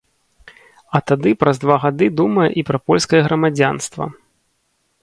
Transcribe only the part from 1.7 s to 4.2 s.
гады думае і пра польскае грамадзянства.